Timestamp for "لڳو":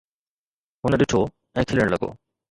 1.93-2.09